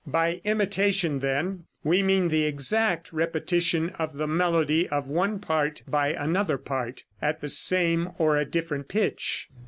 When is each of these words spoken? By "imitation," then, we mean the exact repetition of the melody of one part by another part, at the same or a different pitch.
By 0.07 0.41
"imitation," 0.45 1.19
then, 1.19 1.65
we 1.83 2.01
mean 2.01 2.29
the 2.29 2.45
exact 2.45 3.13
repetition 3.13 3.91
of 3.99 4.15
the 4.15 4.25
melody 4.25 4.89
of 4.89 5.05
one 5.05 5.37
part 5.37 5.83
by 5.87 6.07
another 6.07 6.57
part, 6.57 7.03
at 7.21 7.39
the 7.39 7.49
same 7.49 8.09
or 8.17 8.35
a 8.35 8.43
different 8.43 8.87
pitch. 8.87 9.47